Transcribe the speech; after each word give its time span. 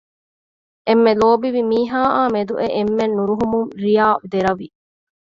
އެންމެ 0.87 1.11
ލޯބިވި 1.21 1.61
މީހާއާ 1.71 2.21
މެދު 2.33 2.53
އެ 2.59 2.67
އެންމެން 2.75 3.13
ނުރުހުމުން 3.17 3.69
ރިޔާ 3.83 4.07
ދެރަވި 4.31 4.67